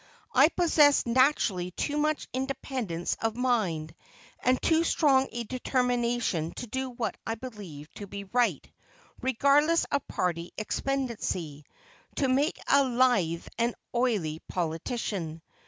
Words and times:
I 0.33 0.49
possess 0.49 1.05
naturally 1.05 1.69
too 1.69 1.95
much 1.95 2.27
independence 2.33 3.13
of 3.21 3.35
mind, 3.35 3.93
and 4.39 4.59
too 4.59 4.83
strong 4.83 5.27
a 5.31 5.43
determination 5.43 6.53
to 6.55 6.65
do 6.65 6.89
what 6.89 7.17
I 7.27 7.35
believe 7.35 7.87
to 7.97 8.07
be 8.07 8.23
right, 8.23 8.67
regardless 9.21 9.85
of 9.91 10.07
party 10.07 10.53
expediency, 10.57 11.65
to 12.15 12.27
make 12.27 12.57
a 12.67 12.83
lithe 12.83 13.45
and 13.59 13.75
oily 13.93 14.39
politician. 14.47 15.43